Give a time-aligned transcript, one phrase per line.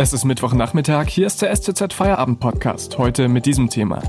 [0.00, 4.00] Es ist Mittwochnachmittag, hier ist der STZ Feierabend Podcast, heute mit diesem Thema.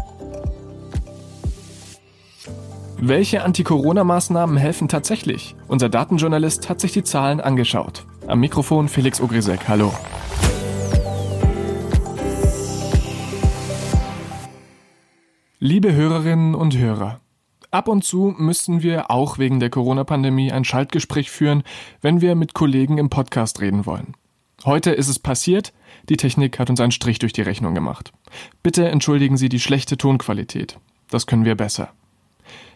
[3.00, 5.56] Welche Anti-Corona-Maßnahmen helfen tatsächlich?
[5.68, 8.06] Unser Datenjournalist hat sich die Zahlen angeschaut.
[8.28, 9.92] Am Mikrofon Felix Ogrisek, hallo.
[15.58, 17.20] Liebe Hörerinnen und Hörer,
[17.72, 21.64] ab und zu müssten wir auch wegen der Corona-Pandemie ein Schaltgespräch führen,
[22.00, 24.14] wenn wir mit Kollegen im Podcast reden wollen.
[24.66, 25.74] Heute ist es passiert,
[26.10, 28.12] die Technik hat uns einen Strich durch die Rechnung gemacht.
[28.62, 30.80] Bitte entschuldigen Sie die schlechte Tonqualität.
[31.10, 31.90] Das können wir besser.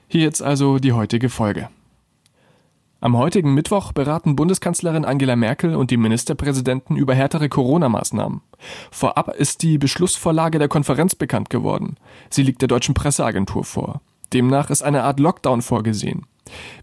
[0.07, 1.69] Hier jetzt also die heutige Folge.
[3.01, 8.39] Am heutigen Mittwoch beraten Bundeskanzlerin Angela Merkel und die Ministerpräsidenten über härtere Corona-Maßnahmen.
[8.91, 11.97] Vorab ist die Beschlussvorlage der Konferenz bekannt geworden.
[12.29, 13.99] Sie liegt der deutschen Presseagentur vor.
[14.31, 16.25] Demnach ist eine Art Lockdown vorgesehen.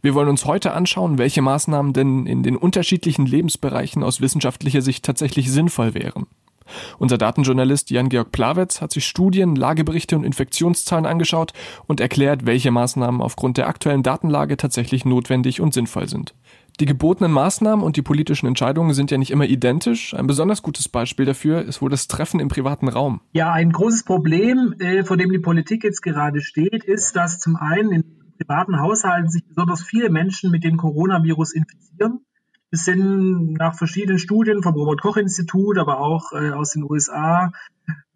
[0.02, 5.05] Wir wollen uns heute anschauen, welche Maßnahmen denn in den unterschiedlichen Lebensbereichen aus wissenschaftlicher Sicht
[5.05, 6.27] tatsächlich sinnvoll wären.
[6.98, 11.53] Unser Datenjournalist Jan-Georg Plawetz hat sich Studien, Lageberichte und Infektionszahlen angeschaut
[11.86, 16.34] und erklärt, welche Maßnahmen aufgrund der aktuellen Datenlage tatsächlich notwendig und sinnvoll sind.
[16.78, 20.14] Die gebotenen Maßnahmen und die politischen Entscheidungen sind ja nicht immer identisch.
[20.14, 23.20] Ein besonders gutes Beispiel dafür ist wohl das Treffen im privaten Raum.
[23.33, 27.56] Ja, ein großes Problem, äh, vor dem die Politik jetzt gerade steht, ist, dass zum
[27.56, 28.05] einen in
[28.41, 32.24] privaten Haushalten sich besonders viele Menschen mit dem Coronavirus infizieren.
[32.70, 37.52] Es sind nach verschiedenen Studien vom Robert-Koch-Institut, aber auch äh, aus den USA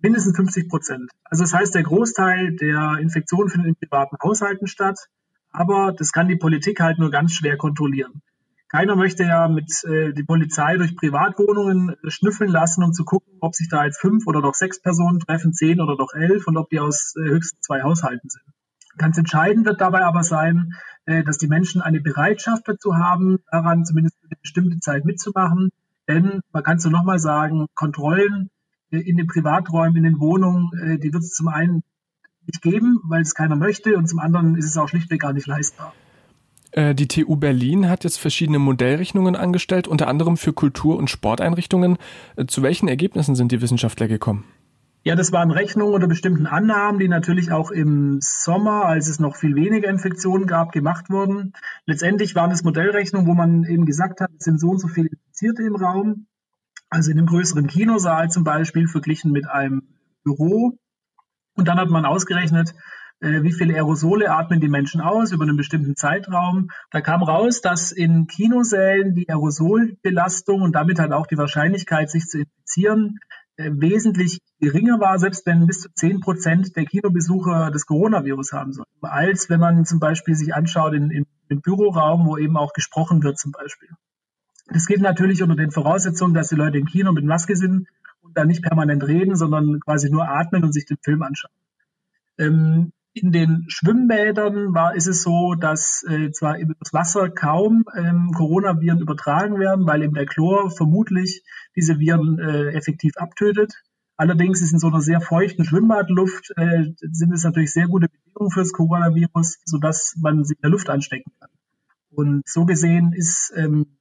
[0.01, 1.11] mindestens 50 Prozent.
[1.25, 5.09] Also das heißt, der Großteil der Infektionen findet in privaten Haushalten statt,
[5.51, 8.23] aber das kann die Politik halt nur ganz schwer kontrollieren.
[8.69, 13.55] Keiner möchte ja mit äh, die Polizei durch Privatwohnungen schnüffeln lassen, um zu gucken, ob
[13.55, 16.71] sich da jetzt fünf oder doch sechs Personen treffen, zehn oder doch elf und ob
[16.71, 18.54] die aus äh, höchstens zwei Haushalten sind.
[18.99, 20.75] Ganz entscheidend wird dabei aber sein,
[21.07, 25.71] äh, dass die Menschen eine Bereitschaft dazu haben, daran zumindest eine bestimmte Zeit mitzumachen.
[26.09, 28.51] Denn man kann so nochmal sagen, Kontrollen
[28.91, 31.83] äh, in den Privaträumen, in den Wohnungen, äh, die wird es zum einen
[32.47, 35.47] nicht geben, weil es keiner möchte und zum anderen ist es auch schlichtweg gar nicht
[35.47, 35.95] leistbar.
[36.77, 41.99] Die TU Berlin hat jetzt verschiedene Modellrechnungen angestellt, unter anderem für Kultur- und Sporteinrichtungen.
[42.49, 44.45] Zu welchen Ergebnissen sind die Wissenschaftler gekommen?
[45.07, 49.37] Ja, das waren Rechnungen unter bestimmten Annahmen, die natürlich auch im Sommer, als es noch
[49.37, 51.53] viel weniger Infektionen gab, gemacht wurden.
[51.85, 55.11] Letztendlich waren es Modellrechnungen, wo man eben gesagt hat, es sind so und so viele
[55.11, 56.27] Infizierte im Raum.
[56.89, 59.83] Also in einem größeren Kinosaal zum Beispiel verglichen mit einem
[60.25, 60.79] Büro.
[61.55, 62.75] Und dann hat man ausgerechnet,
[63.21, 66.71] äh, wie viele Aerosole atmen die Menschen aus über einen bestimmten Zeitraum.
[66.91, 72.25] Da kam raus, dass in Kinosälen die Aerosolbelastung und damit halt auch die Wahrscheinlichkeit, sich
[72.25, 73.19] zu infizieren,
[73.57, 78.87] wesentlich geringer war, selbst wenn bis zu 10 Prozent der Kinobesucher das Coronavirus haben sollen,
[79.01, 83.23] als wenn man zum Beispiel sich anschaut in, in, im Büroraum, wo eben auch gesprochen
[83.23, 83.89] wird zum Beispiel.
[84.69, 87.87] Das gilt natürlich unter den Voraussetzungen, dass die Leute im Kino mit Maske sind
[88.23, 91.53] und dann nicht permanent reden, sondern quasi nur atmen und sich den Film anschauen.
[92.39, 97.85] Ähm, in den Schwimmbädern war, ist es so, dass äh, zwar über das Wasser kaum
[97.97, 101.45] ähm, Coronaviren übertragen werden, weil eben der Chlor vermutlich
[101.77, 103.73] diese Viren äh, effektiv abtötet.
[104.17, 108.51] Allerdings ist in so einer sehr feuchten Schwimmbadluft äh, sind es natürlich sehr gute Bedingungen
[108.51, 111.51] für das Coronavirus, sodass man sich in der Luft anstecken kann.
[112.11, 113.97] Und so gesehen ist ähm,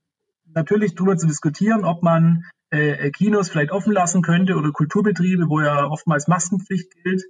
[0.53, 5.61] natürlich darüber zu diskutieren, ob man äh, Kinos vielleicht offen lassen könnte oder Kulturbetriebe, wo
[5.61, 7.23] ja oftmals Maskenpflicht gilt.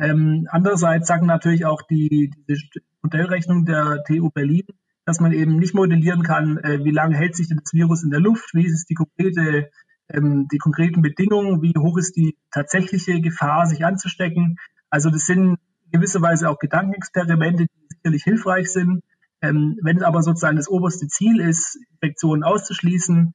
[0.00, 2.62] Ähm, andererseits sagen natürlich auch die, diese
[3.02, 4.64] Modellrechnung der TU Berlin,
[5.04, 8.10] dass man eben nicht modellieren kann, äh, wie lange hält sich denn das Virus in
[8.10, 9.70] der Luft, wie ist die konkrete,
[10.08, 14.56] ähm, die konkreten Bedingungen, wie hoch ist die tatsächliche Gefahr, sich anzustecken.
[14.88, 15.58] Also das sind
[15.92, 19.02] gewisserweise auch Gedankenexperimente, die sicherlich hilfreich sind.
[19.42, 23.34] Ähm, wenn aber sozusagen das oberste Ziel ist, Infektionen auszuschließen,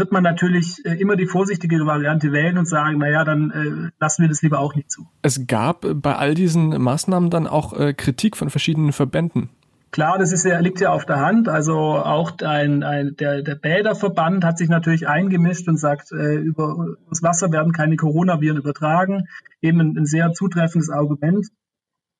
[0.00, 4.22] wird man natürlich äh, immer die vorsichtigere Variante wählen und sagen, naja, dann äh, lassen
[4.22, 5.06] wir das lieber auch nicht zu.
[5.22, 9.50] Es gab bei all diesen Maßnahmen dann auch äh, Kritik von verschiedenen Verbänden.
[9.92, 11.48] Klar, das ist ja, liegt ja auf der Hand.
[11.48, 16.96] Also auch ein, ein, der, der Bäderverband hat sich natürlich eingemischt und sagt, äh, über
[17.08, 19.26] das Wasser werden keine Coronaviren übertragen.
[19.60, 21.46] Eben ein, ein sehr zutreffendes Argument.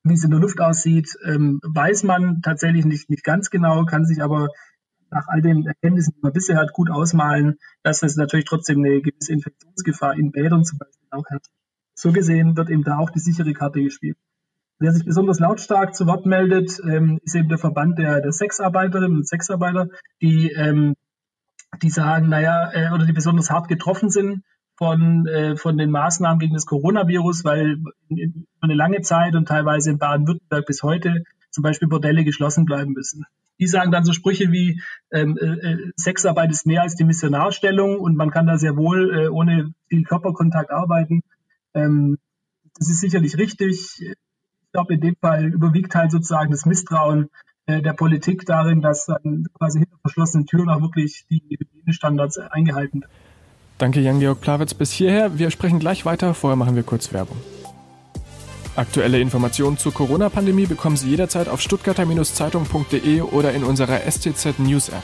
[0.03, 4.05] Wie es in der Luft aussieht, ähm, weiß man tatsächlich nicht, nicht ganz genau, kann
[4.05, 4.49] sich aber
[5.11, 9.01] nach all den Erkenntnissen, die man bisher hat, gut ausmalen, dass es natürlich trotzdem eine
[9.01, 11.45] gewisse Infektionsgefahr in Bädern zum Beispiel auch hat.
[11.93, 14.17] So gesehen wird eben da auch die sichere Karte gespielt.
[14.79, 19.17] Wer sich besonders lautstark zu Wort meldet, ähm, ist eben der Verband der, der Sexarbeiterinnen
[19.17, 19.89] und Sexarbeiter,
[20.21, 20.95] die, ähm,
[21.83, 24.43] die sagen, naja, äh, oder die besonders hart getroffen sind
[24.77, 29.47] von, äh, von den Maßnahmen gegen das Coronavirus, weil in, in eine lange Zeit und
[29.47, 33.25] teilweise in Baden-Württemberg bis heute zum Beispiel Bordelle geschlossen bleiben müssen
[33.61, 34.81] Die sagen dann so Sprüche wie
[35.11, 39.15] ähm, äh, äh, Sexarbeit ist mehr als die Missionarstellung und man kann da sehr wohl
[39.15, 41.21] äh, ohne viel Körperkontakt arbeiten.
[41.73, 42.17] Ähm,
[42.77, 44.01] das ist sicherlich richtig.
[44.01, 47.29] Ich glaube, in dem Fall überwiegt halt sozusagen das Misstrauen
[47.67, 53.01] äh, der Politik darin, dass dann quasi hinter verschlossenen Türen auch wirklich die Hygienestandards eingehalten
[53.01, 53.13] werden.
[53.77, 55.37] Danke, Jan-Georg Plawitz, bis hierher.
[55.37, 56.33] Wir sprechen gleich weiter.
[56.33, 57.37] Vorher machen wir kurz Werbung.
[58.75, 65.03] Aktuelle Informationen zur Corona-Pandemie bekommen Sie jederzeit auf stuttgarter-zeitung.de oder in unserer STZ News App.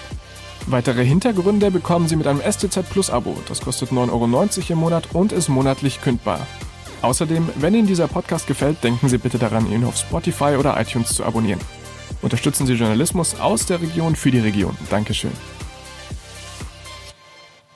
[0.68, 3.38] Weitere Hintergründe bekommen Sie mit einem STZ Plus Abo.
[3.48, 6.46] Das kostet 9,90 Euro im Monat und ist monatlich kündbar.
[7.02, 11.14] Außerdem, wenn Ihnen dieser Podcast gefällt, denken Sie bitte daran, ihn auf Spotify oder iTunes
[11.14, 11.62] zu abonnieren.
[12.22, 14.76] Unterstützen Sie Journalismus aus der Region für die Region.
[14.90, 15.32] Dankeschön.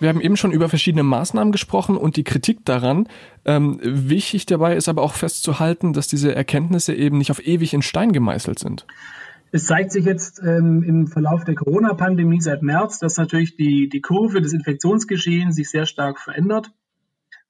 [0.02, 3.08] Wir haben eben schon über verschiedene Maßnahmen gesprochen und die Kritik daran.
[3.46, 7.84] Ähm, wichtig dabei ist aber auch festzuhalten, dass diese Erkenntnisse eben nicht auf ewig in
[7.84, 8.88] Stein gemeißelt sind.
[9.52, 14.02] Es zeigt sich jetzt ähm, im Verlauf der Corona-Pandemie seit März, dass natürlich die, die
[14.02, 16.72] Kurve des Infektionsgeschehens sich sehr stark verändert.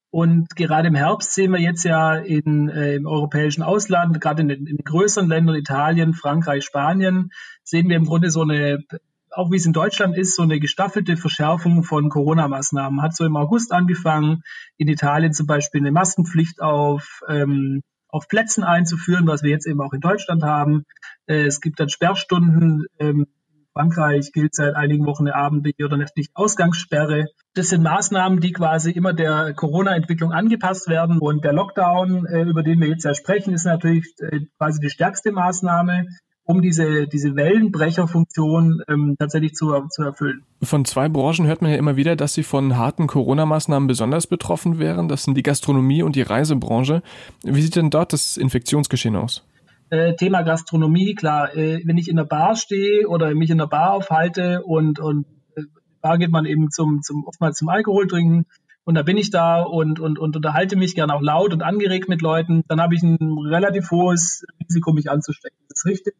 [0.09, 4.49] Und gerade im Herbst sehen wir jetzt ja in, äh, im europäischen Ausland, gerade in
[4.49, 7.31] den, in den größeren Ländern, Italien, Frankreich, Spanien,
[7.63, 8.83] sehen wir im Grunde so eine,
[9.31, 13.01] auch wie es in Deutschland ist, so eine gestaffelte Verschärfung von Corona-Maßnahmen.
[13.01, 14.43] Hat so im August angefangen,
[14.77, 19.81] in Italien zum Beispiel eine Maskenpflicht auf, ähm, auf Plätzen einzuführen, was wir jetzt eben
[19.81, 20.83] auch in Deutschland haben.
[21.27, 22.85] Äh, es gibt dann Sperrstunden.
[22.99, 23.27] Ähm,
[23.73, 27.27] Frankreich gilt seit einigen Wochen eine abendliche oder nächtliche Ausgangssperre.
[27.53, 31.19] Das sind Maßnahmen, die quasi immer der Corona-Entwicklung angepasst werden.
[31.19, 34.89] Und der Lockdown, äh, über den wir jetzt ja sprechen, ist natürlich äh, quasi die
[34.89, 36.05] stärkste Maßnahme,
[36.51, 40.43] um diese, diese Wellenbrecherfunktion ähm, tatsächlich zu, zu erfüllen.
[40.61, 44.77] Von zwei Branchen hört man ja immer wieder, dass sie von harten Corona-Maßnahmen besonders betroffen
[44.79, 45.07] wären.
[45.07, 47.01] Das sind die Gastronomie und die Reisebranche.
[47.43, 49.45] Wie sieht denn dort das Infektionsgeschehen aus?
[49.89, 53.67] Äh, Thema Gastronomie, klar, äh, wenn ich in der Bar stehe oder mich in der
[53.67, 55.25] Bar aufhalte und, und
[55.55, 55.63] äh,
[56.01, 58.45] da geht man eben zum, zum oftmals zum Alkohol trinken
[58.83, 62.09] und da bin ich da und, und, und unterhalte mich gern auch laut und angeregt
[62.09, 65.57] mit Leuten, dann habe ich ein relativ hohes Risiko, mich anzustecken.
[65.69, 66.15] Das ist richtig.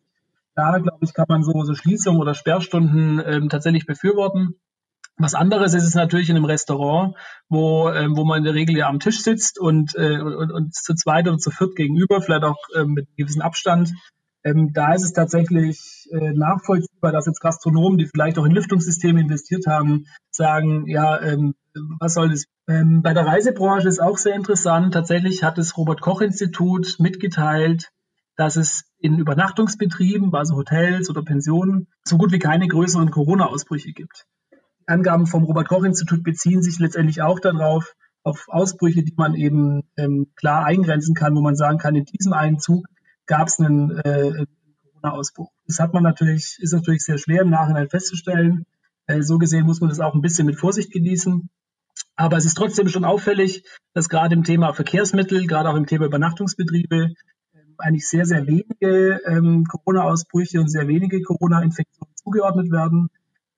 [0.56, 4.56] Da, glaube ich, kann man so, so Schließungen oder Sperrstunden ähm, tatsächlich befürworten.
[5.18, 7.15] Was anderes ist es natürlich in einem Restaurant,
[7.48, 10.74] wo, ähm, wo man in der Regel ja am Tisch sitzt und, äh, und, und
[10.74, 13.92] zu zweit oder zu viert gegenüber, vielleicht auch ähm, mit gewissen Abstand.
[14.44, 19.21] Ähm, da ist es tatsächlich äh, nachvollziehbar, dass jetzt Gastronomen, die vielleicht auch in Lüftungssysteme
[19.21, 21.53] investiert haben, sagen, ja, ähm,
[22.00, 22.45] was soll das?
[22.68, 24.94] Ähm, bei der Reisebranche ist auch sehr interessant.
[24.94, 27.92] Tatsächlich hat das Robert Koch Institut mitgeteilt,
[28.35, 34.25] dass es in Übernachtungsbetrieben, also Hotels oder Pensionen, so gut wie keine größeren Corona-Ausbrüche gibt.
[34.87, 37.93] Angaben vom Robert-Koch-Institut beziehen sich letztendlich auch darauf,
[38.23, 42.33] auf Ausbrüche, die man eben ähm, klar eingrenzen kann, wo man sagen kann, in diesem
[42.33, 42.85] einen Zug
[43.25, 44.45] gab es einen äh,
[45.01, 45.51] Corona-Ausbruch.
[45.65, 48.65] Das hat man natürlich, ist natürlich sehr schwer im Nachhinein festzustellen.
[49.07, 51.49] Äh, so gesehen muss man das auch ein bisschen mit Vorsicht genießen.
[52.15, 53.63] Aber es ist trotzdem schon auffällig,
[53.93, 57.13] dass gerade im Thema Verkehrsmittel, gerade auch im Thema Übernachtungsbetriebe,
[57.81, 63.09] eigentlich sehr, sehr wenige ähm, Corona-Ausbrüche und sehr wenige Corona-Infektionen zugeordnet werden.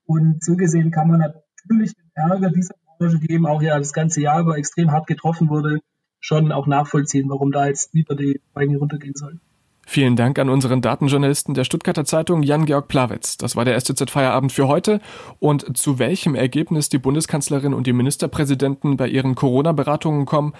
[0.05, 3.93] Und so gesehen kann man natürlich den Ärger dieser Branche, die eben auch ja das
[3.93, 5.79] ganze Jahr über extrem hart getroffen wurde,
[6.19, 9.41] schon auch nachvollziehen, warum da jetzt wieder die Feigen runtergehen sollen.
[9.85, 13.37] Vielen Dank an unseren Datenjournalisten der Stuttgarter Zeitung Jan-Georg Plawitz.
[13.37, 15.01] Das war der STZ Feierabend für heute.
[15.39, 20.53] Und zu welchem Ergebnis die Bundeskanzlerin und die Ministerpräsidenten bei ihren Corona-Beratungen kommen,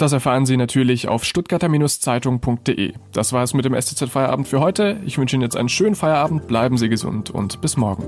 [0.00, 2.94] das erfahren Sie natürlich auf stuttgarter-zeitung.de.
[3.12, 5.00] Das war es mit dem STZ Feierabend für heute.
[5.04, 8.04] Ich wünsche Ihnen jetzt einen schönen Feierabend, bleiben Sie gesund und bis morgen.